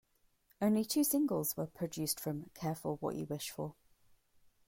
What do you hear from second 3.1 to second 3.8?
You Wish For".